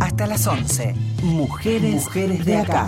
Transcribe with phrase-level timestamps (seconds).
[0.00, 0.94] Hasta las 11.
[1.22, 2.86] Mujeres, Mujeres de acá.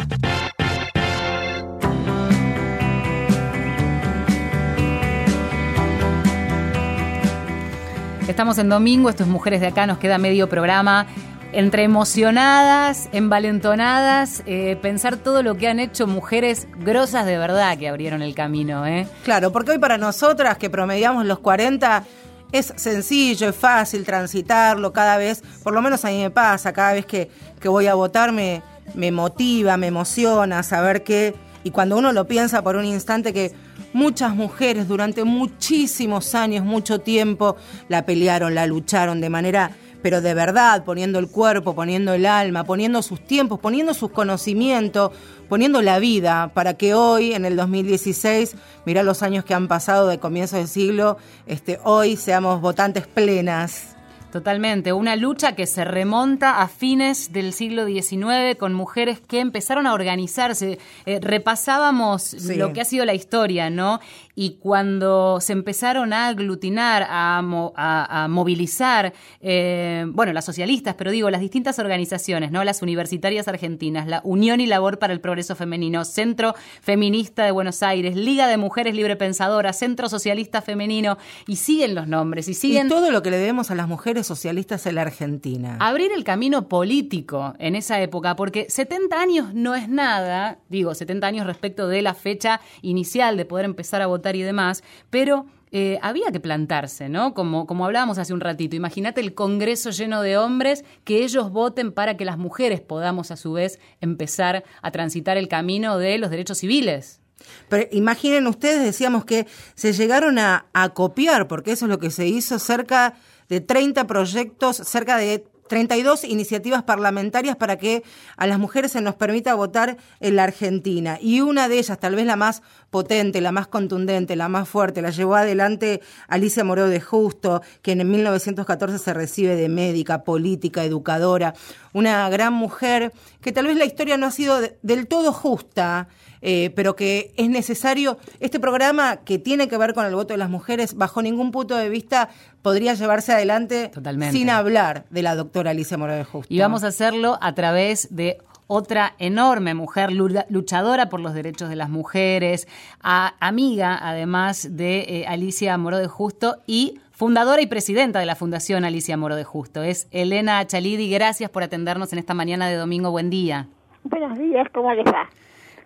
[8.29, 11.07] Estamos en domingo, esto es Mujeres de acá, nos queda medio programa
[11.53, 17.89] entre emocionadas, envalentonadas, eh, pensar todo lo que han hecho mujeres grosas de verdad que
[17.89, 18.87] abrieron el camino.
[18.87, 19.07] ¿eh?
[19.25, 22.05] Claro, porque hoy para nosotras que promediamos los 40
[22.53, 26.95] es sencillo, es fácil transitarlo cada vez, por lo menos a mí me pasa, cada
[26.95, 28.63] vez que, que voy a votar me,
[28.95, 33.53] me motiva, me emociona saber que, y cuando uno lo piensa por un instante que
[33.93, 37.57] muchas mujeres durante muchísimos años, mucho tiempo,
[37.89, 42.65] la pelearon, la lucharon de manera pero de verdad, poniendo el cuerpo, poniendo el alma,
[42.65, 45.13] poniendo sus tiempos, poniendo sus conocimientos,
[45.49, 50.09] poniendo la vida para que hoy, en el 2016, mira los años que han pasado
[50.09, 53.97] de comienzo del siglo, este, hoy seamos votantes plenas.
[54.31, 59.87] Totalmente, una lucha que se remonta a fines del siglo XIX con mujeres que empezaron
[59.87, 60.79] a organizarse.
[61.07, 64.01] Eh, repasábamos lo que ha sido la historia, ¿no?
[64.41, 67.39] Y cuando se empezaron a aglutinar, a,
[67.75, 72.63] a, movilizar, eh, bueno, las socialistas, pero digo, las distintas organizaciones, ¿no?
[72.63, 77.83] Las universitarias argentinas, la Unión y Labor para el Progreso Femenino, Centro Feminista de Buenos
[77.83, 82.87] Aires, Liga de Mujeres Libre Pensadoras, Centro Socialista Femenino, y siguen los nombres, y siguen...
[82.87, 85.79] Y todo lo que le debemos a las mujeres socialistas en la Argentina.
[85.81, 91.27] Abrir el camino político en esa época, porque 70 años no es nada, digo, 70
[91.27, 95.99] años respecto de la fecha inicial de poder empezar a votar y demás, pero eh,
[96.03, 97.35] había que plantarse, ¿no?
[97.35, 98.77] Como, como hablábamos hace un ratito.
[98.77, 103.37] Imagínate el Congreso lleno de hombres, que ellos voten para que las mujeres podamos a
[103.37, 107.21] su vez empezar a transitar el camino de los derechos civiles.
[107.69, 112.11] Pero imaginen ustedes, decíamos que se llegaron a, a copiar, porque eso es lo que
[112.11, 113.15] se hizo, cerca
[113.49, 118.03] de 30 proyectos, cerca de 32 iniciativas parlamentarias para que
[118.37, 121.19] a las mujeres se nos permita votar en la Argentina.
[121.21, 125.03] Y una de ellas, tal vez la más potente, la más contundente, la más fuerte,
[125.03, 130.85] la llevó adelante Alicia Moró de Justo, quien en 1914 se recibe de médica, política,
[130.85, 131.55] educadora,
[131.93, 136.09] una gran mujer que tal vez la historia no ha sido del todo justa
[136.41, 140.39] eh, pero que es necesario, este programa que tiene que ver con el voto de
[140.39, 142.29] las mujeres, bajo ningún punto de vista
[142.63, 143.91] podría llevarse adelante
[144.31, 146.53] sin hablar de la doctora Alicia Morales Justo.
[146.53, 151.77] Y vamos a hacerlo a través de otra enorme mujer luchadora por los derechos de
[151.77, 152.69] las mujeres,
[153.01, 158.85] amiga además de eh, Alicia Moro de Justo y fundadora y presidenta de la Fundación
[158.85, 159.83] Alicia Moro de Justo.
[159.83, 161.11] Es Elena Chalidi.
[161.11, 163.11] Gracias por atendernos en esta mañana de domingo.
[163.11, 163.67] Buen día.
[164.05, 165.29] Buenos días, ¿cómo les va?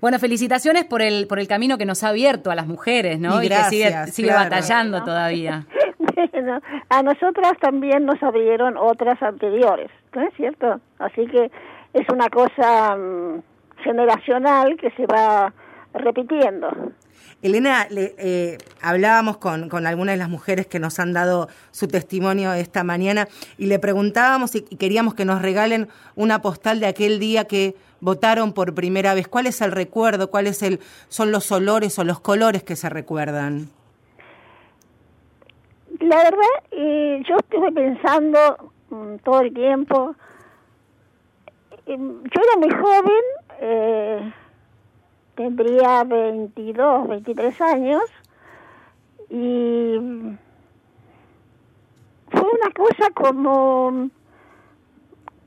[0.02, 3.42] Bueno, felicitaciones por el, por el camino que nos ha abierto a las mujeres, ¿no?
[3.42, 5.64] Y, que sigue, sigue batallando todavía.
[6.32, 6.60] bueno,
[6.90, 10.80] a nosotras también nos abrieron otras anteriores, ¿no es cierto?
[10.98, 11.50] Así que
[11.94, 13.42] es una cosa mm,
[13.82, 15.50] generacional que se va
[15.94, 16.68] repitiendo.
[17.42, 21.88] Elena, le, eh, hablábamos con, con, algunas de las mujeres que nos han dado su
[21.88, 23.26] testimonio esta mañana
[23.58, 28.52] y le preguntábamos y queríamos que nos regalen una postal de aquel día que votaron
[28.52, 29.26] por primera vez.
[29.26, 30.30] ¿Cuál es el recuerdo?
[30.30, 33.70] ¿Cuáles el, son los olores o los colores que se recuerdan?
[36.00, 40.14] La verdad, eh, yo estuve pensando mm, todo el tiempo.
[41.86, 44.34] yo era muy joven.
[45.34, 48.02] Tendría 22, 23 años
[49.30, 49.96] y
[52.30, 54.10] fue una cosa como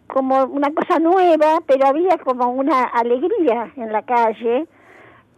[0.07, 4.65] como una cosa nueva, pero había como una alegría en la calle,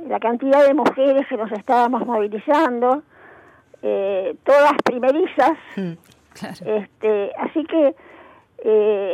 [0.08, 3.02] la cantidad de mujeres que nos estábamos movilizando,
[3.82, 5.94] eh, todas primerizas, mm,
[6.66, 7.96] este, así que
[8.60, 9.14] eh,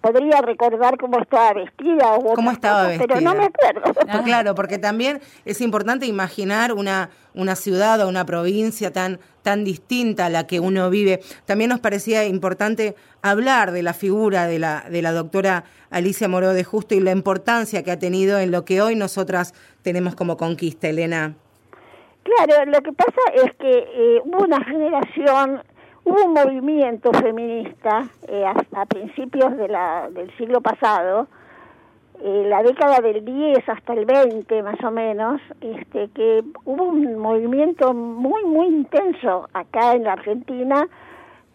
[0.00, 3.92] podría recordar cómo estaba vestida o cómo estaba vestida pero no me acuerdo.
[4.08, 9.64] Ah, claro porque también es importante imaginar una una ciudad o una provincia tan tan
[9.64, 11.20] distinta a la que uno vive.
[11.46, 16.52] También nos parecía importante hablar de la figura de la de la doctora Alicia Moró
[16.52, 20.36] de Justo y la importancia que ha tenido en lo que hoy nosotras tenemos como
[20.36, 21.34] conquista Elena.
[22.22, 25.62] Claro, lo que pasa es que eh, hubo una generación
[26.04, 31.28] Hubo un movimiento feminista eh, a, principios de la, del siglo pasado,
[32.20, 37.18] eh, la década del 10 hasta el 20 más o menos, este, que hubo un
[37.18, 40.88] movimiento muy, muy intenso acá en la Argentina,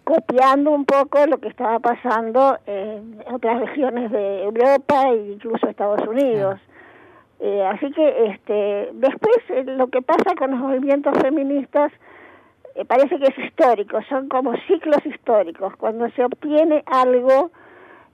[0.05, 6.07] copiando un poco lo que estaba pasando en otras regiones de Europa e incluso Estados
[6.07, 6.57] Unidos.
[7.41, 11.91] Eh, así que este, después eh, lo que pasa con los movimientos feministas
[12.77, 15.75] eh, parece que es histórico, son como ciclos históricos.
[15.77, 17.49] Cuando se obtiene algo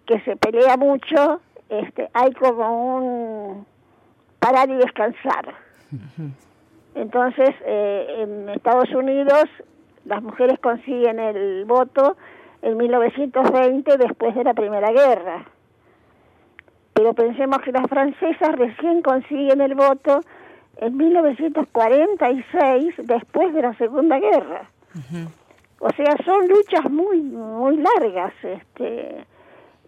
[0.06, 3.66] que se pelea mucho, este, hay como un
[4.40, 5.54] parar y descansar.
[6.96, 9.50] Entonces, eh, en Estados Unidos
[10.06, 12.16] las mujeres consiguen el voto
[12.62, 15.46] en 1920 después de la Primera Guerra.
[16.94, 20.22] Pero pensemos que las francesas recién consiguen el voto
[20.78, 24.70] en 1946 después de la Segunda Guerra.
[25.80, 29.26] O sea, son luchas muy muy largas este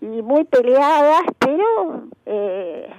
[0.01, 2.89] y muy peleadas, pero eh,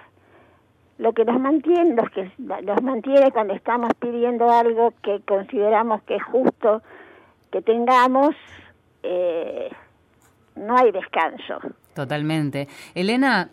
[0.98, 6.16] lo que nos mantiene, los que nos mantiene cuando estamos pidiendo algo que consideramos que
[6.16, 6.82] es justo
[7.52, 8.34] que tengamos,
[9.02, 9.70] eh,
[10.56, 11.60] no hay descanso.
[11.94, 12.68] Totalmente.
[12.94, 13.50] Elena,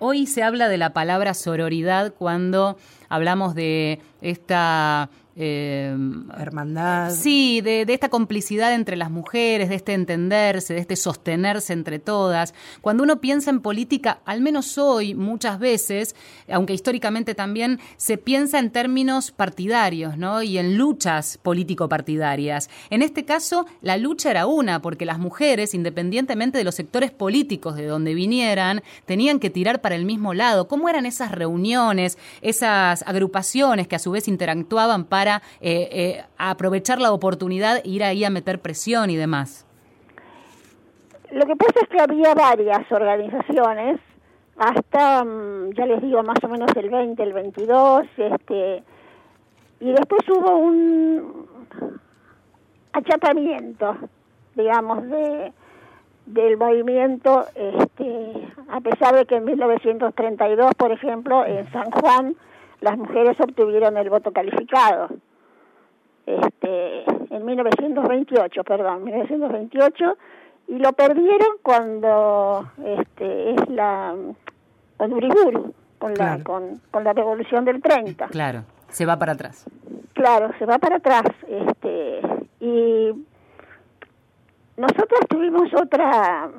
[0.00, 2.76] hoy se habla de la palabra sororidad cuando
[3.08, 5.10] hablamos de esta
[5.42, 5.96] eh,
[6.38, 7.12] Hermandad.
[7.12, 12.52] Sí, de, esta complicidad entre las mujeres, de este entenderse, de este sostenerse entre todas.
[12.82, 16.14] Cuando uno piensa en política, al menos hoy, muchas veces,
[16.46, 20.42] aunque históricamente también, se piensa en términos partidarios, ¿no?
[20.42, 22.68] Y en luchas político-partidarias.
[22.90, 27.76] En este caso, la lucha era una, porque las mujeres, independientemente de los sectores políticos
[27.76, 30.68] de donde vinieran, tenían que tirar para el mismo lado.
[30.68, 35.29] ¿Cómo eran esas reuniones, esas agrupaciones que a su vez interactuaban para
[35.60, 39.66] eh, eh, aprovechar la oportunidad, ir ahí a meter presión y demás?
[41.30, 44.00] Lo que pasa es que había varias organizaciones,
[44.56, 48.82] hasta, mm, ya les digo, más o menos el 20, el 22, este,
[49.80, 51.46] y después hubo un
[52.92, 53.96] achatamiento,
[54.54, 55.52] digamos, de
[56.26, 58.32] del movimiento, este,
[58.68, 62.36] a pesar de que en 1932, por ejemplo, en San Juan,
[62.80, 65.08] las mujeres obtuvieron el voto calificado.
[66.26, 67.04] Este,
[67.34, 70.16] en 1928, perdón, 1928,
[70.68, 74.14] y lo perdieron cuando este, es la
[74.96, 78.28] con Uriburu, con la con, con la revolución del 30.
[78.28, 79.66] Claro, se va para atrás.
[80.12, 82.20] Claro, se va para atrás, este,
[82.60, 83.10] y
[84.76, 86.50] nosotros tuvimos otra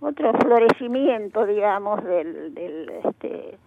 [0.00, 3.58] otro florecimiento, digamos, del, del este,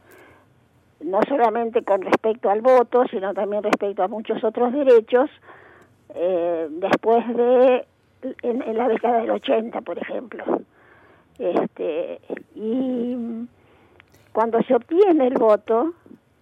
[1.01, 5.29] no solamente con respecto al voto, sino también respecto a muchos otros derechos,
[6.15, 7.85] eh, después de,
[8.43, 10.43] en, la década del 80, por ejemplo.
[11.37, 12.19] Este,
[12.55, 13.15] y
[14.33, 15.93] cuando se obtiene el voto,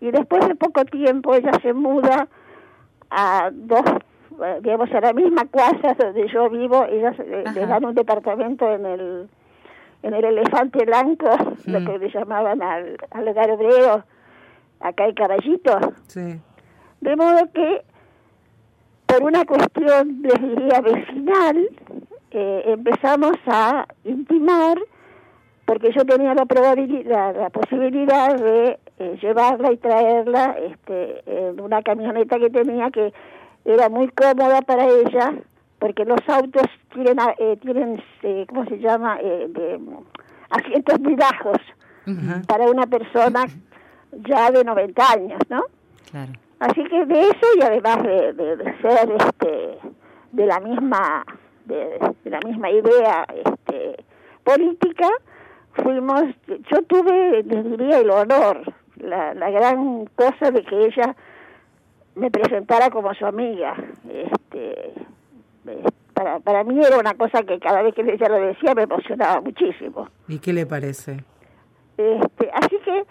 [0.00, 2.28] y después de poco tiempo ella se muda
[3.10, 3.84] a dos,
[4.42, 8.72] eh, digamos, a la misma casa donde yo vivo, ellas eh, le dan un departamento
[8.72, 9.28] en el
[10.02, 11.30] en el elefante blanco,
[11.66, 11.86] lo mm.
[11.86, 14.04] que le llamaban al, al hogar obrero,
[14.80, 15.78] acá hay caballito.
[16.08, 16.40] Sí.
[17.00, 17.82] De modo que,
[19.06, 21.68] por una cuestión, les diría, vecinal,
[22.30, 24.78] eh, empezamos a intimar,
[25.64, 31.82] porque yo tenía la probabilidad, la posibilidad de eh, llevarla y traerla este, en una
[31.82, 33.12] camioneta que tenía que
[33.64, 35.34] era muy cómoda para ella
[35.78, 39.16] porque los autos tienen, eh, tienen eh, ¿cómo se llama?
[39.16, 39.80] De,
[40.50, 41.58] asientos muy bajos
[42.46, 43.44] para una persona
[44.12, 45.62] ya de 90 años, ¿no?
[46.10, 46.32] Claro.
[46.60, 49.78] Así que de eso y además de, de, ser este,
[50.30, 51.24] de la misma
[51.64, 54.04] de, la misma idea este,
[54.44, 55.08] política,
[55.74, 61.14] fuimos, yo tuve, les diría, el honor, la, la gran cosa de que ella
[62.14, 63.74] me presentara como su amiga.
[64.08, 64.92] Este,
[66.14, 69.40] para, para mí era una cosa que cada vez que ella lo decía me emocionaba
[69.40, 70.08] muchísimo.
[70.28, 71.24] ¿Y qué le parece?
[71.96, 73.04] Este, así que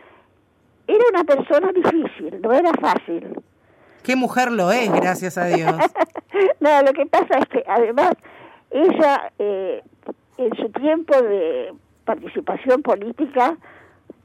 [0.88, 3.42] era una persona difícil, no era fácil.
[4.04, 5.76] ¿Qué mujer lo es, gracias a Dios?
[6.60, 8.14] no, lo que pasa es que además
[8.72, 9.84] ella eh,
[10.38, 11.74] en su tiempo de
[12.12, 13.56] participación política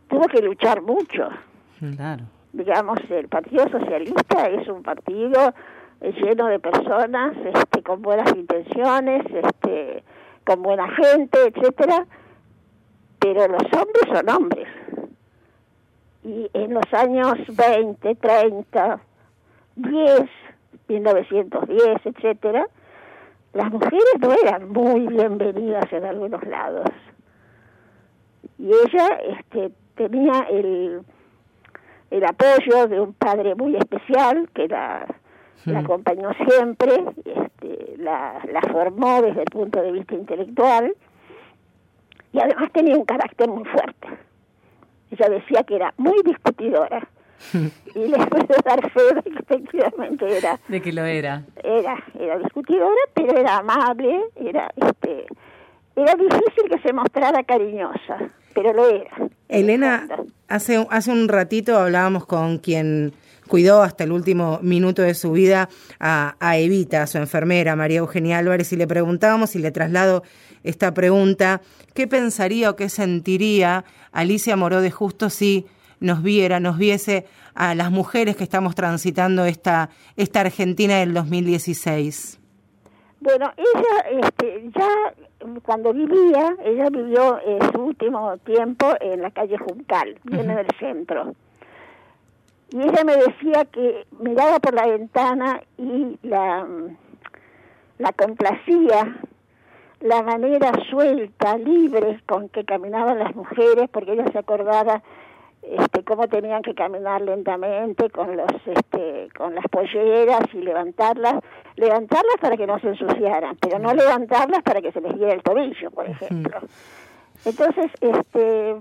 [0.09, 1.29] tuvo que luchar mucho.
[1.79, 2.25] Claro.
[2.53, 5.55] Digamos, el Partido Socialista es un partido
[6.01, 10.03] lleno de personas este, con buenas intenciones, este,
[10.45, 12.07] con buena gente, etcétera,
[13.21, 14.69] pero los hombres son hombres.
[16.25, 19.01] Y en los años 20, 30,
[19.77, 20.23] 10,
[20.89, 22.67] 1910, etcétera,
[23.53, 26.91] las mujeres no eran muy bienvenidas en algunos lados.
[28.59, 29.09] Y ella
[29.39, 31.03] este, tenía el,
[32.11, 35.07] el apoyo de un padre muy especial que la,
[35.65, 40.95] la acompañó siempre, este, la, la formó desde el punto de vista intelectual
[42.33, 44.09] y además tenía un carácter muy fuerte.
[45.11, 47.09] Ella decía que era muy discutidora
[47.95, 50.61] y les puedo dar fe de que efectivamente era.
[50.69, 51.43] De que lo era.
[51.63, 55.27] Era, era discutidora, pero era amable, era, este,
[55.95, 59.11] era difícil que se mostrara cariñosa, pero lo era.
[59.49, 60.09] Elena,
[60.49, 63.13] hace, hace un ratito hablábamos con quien
[63.47, 65.69] cuidó hasta el último minuto de su vida
[66.01, 70.25] a, a Evita, su enfermera, María Eugenia Álvarez, y le preguntábamos y le traslado
[70.65, 71.61] esta pregunta,
[71.95, 75.67] ¿qué pensaría o qué sentiría Alicia Moró de Justo si
[76.01, 82.41] nos viera, nos viese a las mujeres que estamos transitando esta, esta Argentina del 2016?
[83.21, 85.15] Bueno, ella este, ya
[85.63, 91.35] cuando vivía, ella vivió eh, su último tiempo en la calle Juncal, viene del centro.
[92.71, 96.67] Y ella me decía que miraba por la ventana y la,
[97.99, 99.17] la complacía
[100.01, 105.03] la manera suelta, libre con que caminaban las mujeres, porque ella se acordaba
[105.69, 111.43] este, cómo tenían que caminar lentamente con los este, con las polleras y levantarlas
[111.75, 115.43] levantarlas para que no se ensuciaran pero no levantarlas para que se les diera el
[115.43, 116.61] tobillo por ejemplo.
[117.45, 118.77] Entonces este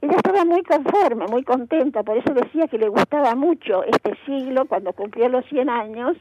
[0.00, 4.66] ella estaba muy conforme muy contenta por eso decía que le gustaba mucho este siglo
[4.66, 6.16] cuando cumplió los 100 años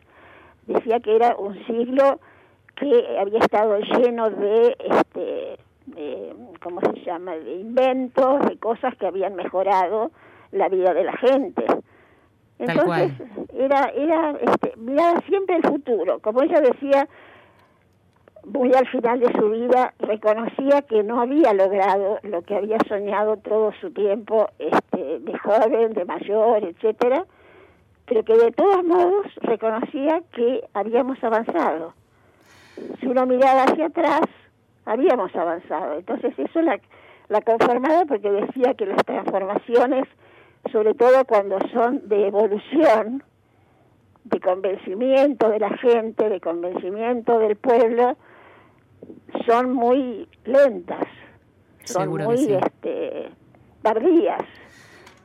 [0.65, 2.19] decía que era un siglo
[2.75, 5.57] que había estado lleno de este
[5.87, 10.11] de, ¿cómo se llama?, de inventos, de cosas que habían mejorado
[10.51, 11.65] la vida de la gente.
[12.59, 13.11] Entonces,
[13.53, 16.19] era, era, este, miraba siempre el futuro.
[16.19, 17.07] Como ella decía,
[18.45, 23.37] muy al final de su vida, reconocía que no había logrado lo que había soñado
[23.37, 27.25] todo su tiempo, este, de joven, de mayor, etcétera,
[28.05, 31.93] pero que de todos modos reconocía que habíamos avanzado.
[32.99, 34.21] Si uno miraba hacia atrás,
[34.87, 35.97] habíamos avanzado.
[35.99, 36.79] Entonces eso la,
[37.27, 40.07] la conformaba porque decía que las transformaciones,
[40.71, 43.23] sobre todo cuando son de evolución,
[44.23, 48.17] de convencimiento de la gente, de convencimiento del pueblo,
[49.45, 51.07] son muy lentas,
[51.83, 53.29] son muy este,
[53.81, 54.41] tardías.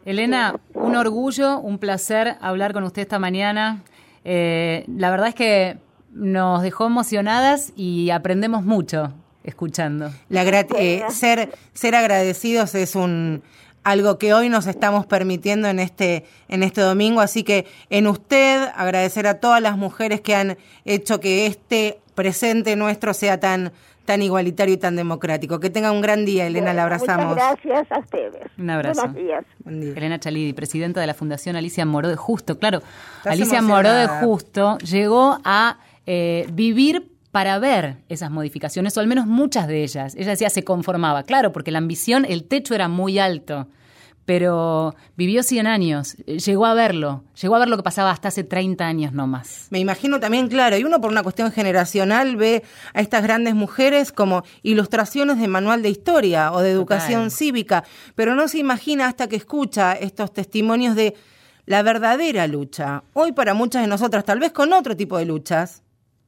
[0.04, 3.82] Elena, un orgullo, un placer hablar con usted esta mañana.
[4.24, 5.76] Eh, la verdad es que
[6.12, 9.12] nos dejó emocionadas y aprendemos mucho
[9.44, 10.10] escuchando.
[10.28, 13.42] La eh, ser, ser agradecidos es un
[13.84, 18.68] algo que hoy nos estamos permitiendo en este, en este domingo, así que en usted
[18.76, 23.72] agradecer a todas las mujeres que han hecho que este presente nuestro sea tan,
[24.04, 25.58] tan igualitario y tan democrático.
[25.58, 27.34] Que tenga un gran día, Elena, la abrazamos.
[27.34, 28.46] gracias a ustedes.
[28.58, 29.08] Un abrazo.
[29.08, 29.44] Buenos días.
[29.66, 32.58] Elena Chalidi, presidenta de la Fundación Alicia Moró de Justo.
[32.58, 32.82] Claro,
[33.24, 39.26] Alicia Moró de Justo llegó a eh, vivir para ver esas modificaciones, o al menos
[39.26, 40.14] muchas de ellas.
[40.16, 43.68] Ella decía, se conformaba, claro, porque la ambición, el techo era muy alto,
[44.26, 48.44] pero vivió 100 años, llegó a verlo, llegó a ver lo que pasaba hasta hace
[48.44, 49.66] 30 años no más.
[49.70, 52.62] Me imagino también, claro, y uno por una cuestión generacional ve
[52.92, 57.82] a estas grandes mujeres como ilustraciones de manual de historia o de educación cívica,
[58.14, 61.14] pero no se imagina hasta que escucha estos testimonios de
[61.64, 63.04] la verdadera lucha.
[63.14, 65.81] Hoy para muchas de nosotras, tal vez con otro tipo de luchas,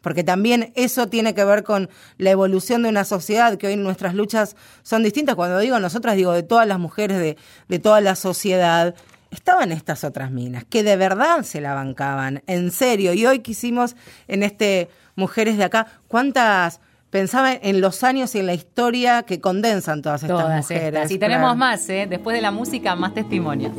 [0.04, 4.14] porque también eso tiene que ver con la evolución de una sociedad, que hoy nuestras
[4.14, 5.34] luchas son distintas.
[5.34, 8.94] Cuando digo nosotras, digo de todas las mujeres de, de toda la sociedad.
[9.30, 13.14] Estaban estas otras minas, que de verdad se la bancaban, en serio.
[13.14, 13.96] Y hoy quisimos
[14.28, 19.40] en este Mujeres de Acá, ¿cuántas pensaba en los años y en la historia que
[19.40, 21.10] condensan todas estas mujeres.
[21.12, 22.08] Y tenemos más, ¿eh?
[22.10, 23.72] después de la música, más testimonios.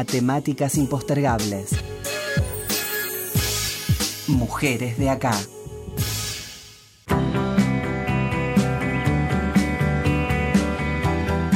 [0.00, 1.72] A temáticas impostergables.
[4.28, 5.32] Mujeres de acá.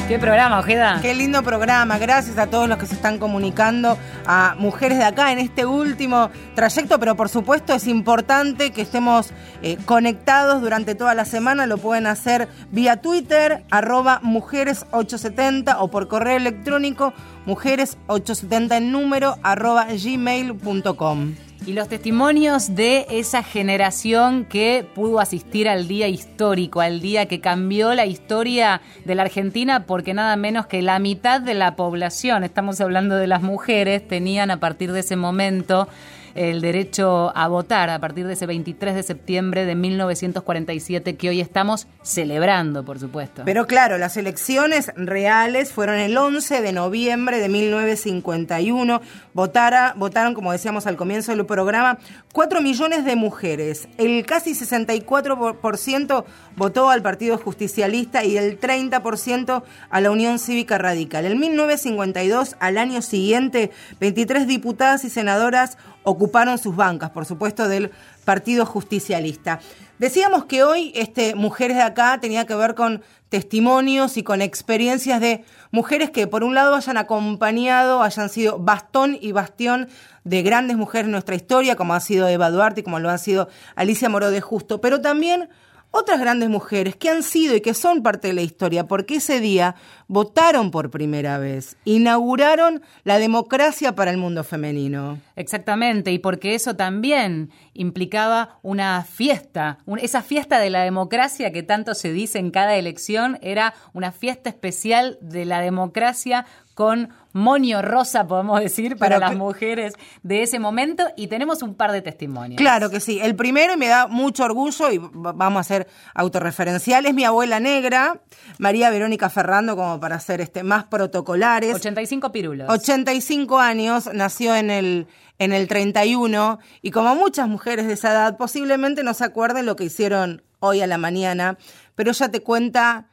[0.08, 0.98] Qué programa, Ojeda.
[1.00, 1.96] Qué lindo programa.
[1.96, 3.96] Gracias a todos los que se están comunicando
[4.26, 9.32] a mujeres de acá en este último trayecto, pero por supuesto es importante que estemos
[9.62, 11.66] eh, conectados durante toda la semana.
[11.66, 17.12] Lo pueden hacer vía Twitter, arroba mujeres870 o por correo electrónico
[17.46, 21.34] mujeres870 en número arroba gmail.com.
[21.66, 27.40] Y los testimonios de esa generación que pudo asistir al día histórico, al día que
[27.40, 32.44] cambió la historia de la Argentina, porque nada menos que la mitad de la población,
[32.44, 35.88] estamos hablando de las mujeres, tenían a partir de ese momento
[36.34, 41.40] el derecho a votar a partir de ese 23 de septiembre de 1947 que hoy
[41.40, 43.42] estamos celebrando, por supuesto.
[43.44, 49.00] Pero claro, las elecciones reales fueron el 11 de noviembre de 1951.
[49.32, 51.98] Votara, votaron, como decíamos al comienzo del programa,
[52.32, 53.88] 4 millones de mujeres.
[53.98, 56.24] El casi 64%
[56.56, 61.26] votó al Partido Justicialista y el 30% a la Unión Cívica Radical.
[61.26, 63.70] En 1952, al año siguiente,
[64.00, 67.90] 23 diputadas y senadoras ocuparon sus bancas, por supuesto, del
[68.24, 69.60] Partido Justicialista.
[69.98, 75.20] Decíamos que hoy este, Mujeres de Acá tenía que ver con testimonios y con experiencias
[75.20, 79.88] de mujeres que por un lado hayan acompañado, hayan sido bastón y bastión
[80.24, 83.18] de grandes mujeres en nuestra historia, como ha sido Eva Duarte y como lo ha
[83.18, 85.48] sido Alicia Moró de Justo, pero también
[85.94, 89.38] otras grandes mujeres que han sido y que son parte de la historia, porque ese
[89.38, 89.76] día
[90.08, 95.20] votaron por primera vez, inauguraron la democracia para el mundo femenino.
[95.36, 101.94] Exactamente, y porque eso también implicaba una fiesta, esa fiesta de la democracia que tanto
[101.94, 108.26] se dice en cada elección, era una fiesta especial de la democracia con monio rosa,
[108.28, 112.56] podemos decir, para las mujeres de ese momento y tenemos un par de testimonios.
[112.56, 113.18] Claro que sí.
[113.20, 118.20] El primero, y me da mucho orgullo, y vamos a ser autorreferenciales, mi abuela negra,
[118.58, 121.74] María Verónica Ferrando, como para ser este, más protocolares.
[121.74, 122.70] 85 pirulos.
[122.70, 125.08] 85 años, nació en el,
[125.40, 129.74] en el 31, y como muchas mujeres de esa edad, posiblemente no se acuerden lo
[129.74, 131.58] que hicieron hoy a la mañana,
[131.96, 133.08] pero ella te cuenta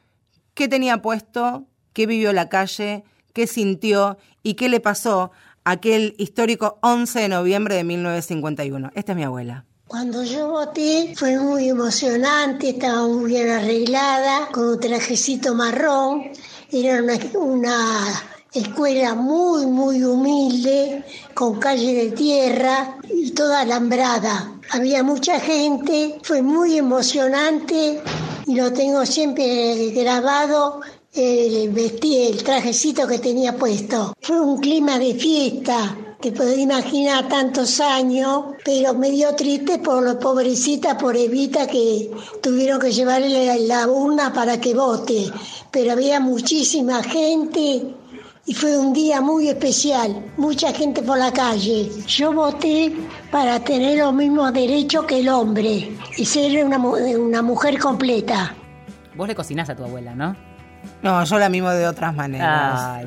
[0.54, 5.30] qué tenía puesto, qué vivió en la calle, qué sintió y qué le pasó
[5.64, 8.90] aquel histórico 11 de noviembre de 1951.
[8.94, 9.64] Esta es mi abuela.
[9.86, 16.30] Cuando yo voté fue muy emocionante, estaba muy bien arreglada, con un trajecito marrón.
[16.70, 18.22] Era una, una
[18.54, 24.52] escuela muy, muy humilde, con calle de tierra y toda alambrada.
[24.70, 28.02] Había mucha gente, fue muy emocionante
[28.46, 30.80] y lo tengo siempre grabado
[31.14, 34.14] el vestido, el trajecito que tenía puesto.
[34.20, 40.02] Fue un clima de fiesta, te podés imaginar tantos años, pero me dio triste por
[40.02, 45.30] lo pobrecita, por Evita, que tuvieron que llevarle la urna para que vote.
[45.70, 47.94] Pero había muchísima gente
[48.46, 51.90] y fue un día muy especial, mucha gente por la calle.
[52.06, 52.94] Yo voté
[53.30, 58.54] para tener los mismos derechos que el hombre y ser una, una mujer completa.
[59.14, 60.51] Vos le cocinás a tu abuela, ¿no?
[61.02, 63.04] No, yo la mimo de otras maneras.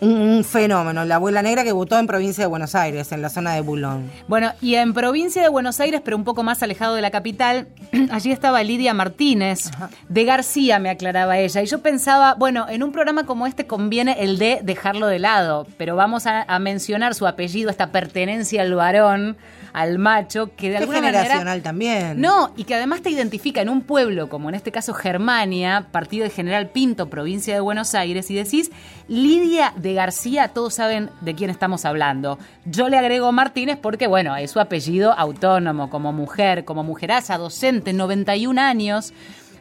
[0.00, 1.04] un, fenómeno.
[1.04, 4.10] La abuela negra que votó en provincia de Buenos Aires, en la zona de Bulón.
[4.28, 7.68] Bueno, y en provincia de Buenos Aires, pero un poco más alejado de la capital,
[8.10, 9.70] allí estaba Lidia Martínez.
[10.08, 11.62] De García, me aclaraba ella.
[11.62, 15.66] Y yo pensaba, bueno, en un programa como este conviene el de dejarlo de lado,
[15.78, 19.36] pero vamos a, a mencionar su apellido, esta pertenencia al varón
[19.76, 22.18] al macho, que de alguna generacional también.
[22.18, 26.24] No, y que además te identifica en un pueblo, como en este caso Germania, partido
[26.24, 28.70] de General Pinto, provincia de Buenos Aires, y decís
[29.06, 32.38] Lidia de García, todos saben de quién estamos hablando.
[32.64, 37.92] Yo le agrego Martínez porque, bueno, es su apellido autónomo, como mujer, como mujeraza, docente,
[37.92, 39.12] 91 años.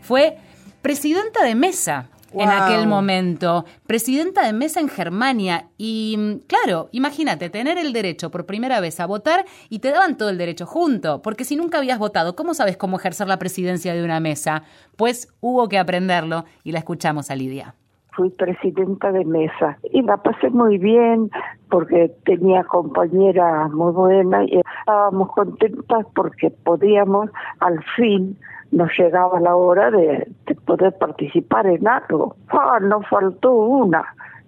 [0.01, 0.37] Fue
[0.81, 5.65] presidenta de mesa en aquel momento, presidenta de mesa en Germania.
[5.77, 10.17] Y mm, claro, imagínate, tener el derecho por primera vez a votar y te daban
[10.17, 13.93] todo el derecho junto, porque si nunca habías votado, ¿cómo sabes cómo ejercer la presidencia
[13.93, 14.63] de una mesa?
[14.97, 17.75] Pues hubo que aprenderlo y la escuchamos a Lidia
[18.15, 21.29] fui presidenta de mesa y la pasé muy bien
[21.69, 28.37] porque tenía compañeras muy buenas y estábamos contentas porque podíamos al fin
[28.75, 30.27] nos llegaba la hora de,
[30.65, 32.35] poder participar en algo.
[32.49, 34.03] Ah, no faltó una,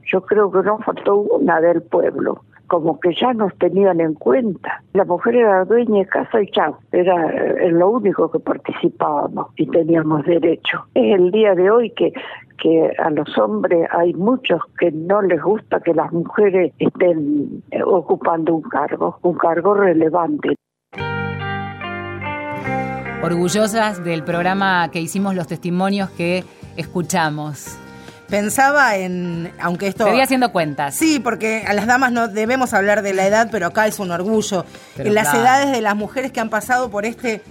[0.06, 4.84] yo creo que no faltó una del pueblo, como que ya nos tenían en cuenta.
[4.94, 7.16] La mujer era dueña de casa y chao, era
[7.70, 10.86] lo único que participábamos y teníamos derecho.
[10.94, 12.12] Es el día de hoy que,
[12.62, 18.56] que a los hombres hay muchos que no les gusta que las mujeres estén ocupando
[18.56, 20.58] un cargo, un cargo relevante
[23.22, 26.44] orgullosas del programa que hicimos, los testimonios que
[26.76, 27.66] escuchamos.
[28.30, 30.06] Pensaba en, aunque esto...
[30.06, 30.96] Voy haciendo cuentas.
[30.96, 34.12] Sí, porque a las damas no debemos hablar de la edad, pero acá es un
[34.12, 34.66] orgullo.
[34.98, 37.42] en las edades de las mujeres que han pasado por este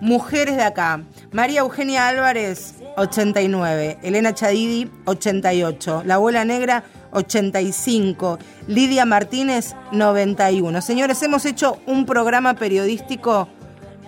[0.00, 1.00] Mujeres de acá.
[1.32, 3.98] María Eugenia Álvarez, 89.
[4.02, 6.02] Elena Chadidi, 88.
[6.04, 8.38] La abuela negra, 85.
[8.66, 10.82] Lidia Martínez, 91.
[10.82, 13.48] Señores, hemos hecho un programa periodístico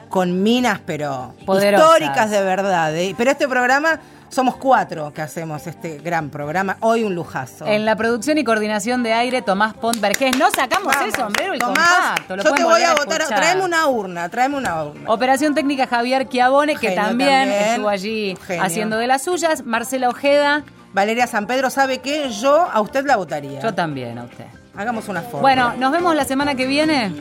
[0.08, 2.96] con minas, pero históricas de verdad.
[2.96, 3.14] ¿eh?
[3.16, 6.76] Pero este programa somos cuatro que hacemos este gran programa.
[6.80, 7.66] Hoy un lujazo.
[7.66, 9.98] En la producción y coordinación de aire, Tomás Pont
[10.38, 13.24] No sacamos el sombrero y Tomás, yo te voy a, votar.
[13.26, 15.10] Traeme una urna, traeme una urna.
[15.10, 19.64] Operación técnica Javier Chiavone, que también, estuvo allí haciendo de las suyas.
[19.64, 20.64] Marcela Ojeda.
[20.92, 22.30] Valeria San Pedro, ¿sabe qué?
[22.30, 23.60] Yo a usted la votaría.
[23.60, 24.46] Yo también a usted.
[24.76, 25.38] Hagamos una foto.
[25.38, 27.12] Bueno, nos vemos la semana que viene.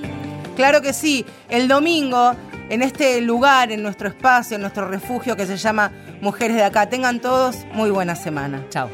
[0.56, 1.26] Claro que sí.
[1.50, 2.36] El domingo
[2.69, 6.89] en este lugar, en nuestro espacio, en nuestro refugio que se llama Mujeres de Acá.
[6.89, 8.63] Tengan todos muy buena semana.
[8.69, 8.89] Chao.